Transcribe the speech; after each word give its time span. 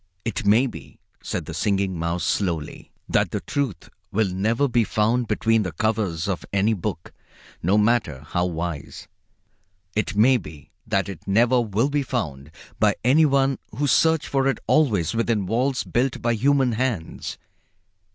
"It 0.25 0.47
may 0.47 0.65
be," 0.65 0.97
said 1.21 1.45
the 1.45 1.53
Singing 1.53 1.95
Mouse 1.99 2.23
slowly, 2.23 2.89
"that 3.07 3.29
the 3.29 3.41
Truth 3.41 3.87
will 4.11 4.29
never 4.29 4.67
be 4.67 4.83
found 4.83 5.27
between 5.27 5.61
the 5.61 5.73
covers 5.73 6.27
of 6.27 6.43
any 6.51 6.73
book, 6.73 7.13
no 7.61 7.77
matter 7.77 8.21
how 8.29 8.45
wise. 8.47 9.07
It 9.95 10.15
may 10.15 10.37
be 10.37 10.71
that 10.87 11.07
it 11.07 11.27
never 11.27 11.61
will 11.61 11.91
be 11.91 12.01
found 12.01 12.49
by 12.79 12.95
any 13.03 13.21
who 13.25 13.85
search 13.85 14.27
for 14.27 14.47
it 14.47 14.57
always 14.65 15.13
within 15.13 15.45
walls 15.45 15.83
built 15.83 16.19
by 16.19 16.33
human 16.33 16.71
hands. 16.71 17.37